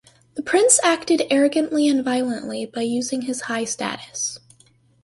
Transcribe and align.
The 0.33 0.41
Prince 0.41 0.79
acted 0.83 1.21
arrogantly 1.29 1.87
and 1.87 2.03
violently 2.03 2.65
by 2.65 2.81
using 2.81 3.21
his 3.21 3.41
high 3.41 3.65
status. 3.65 4.39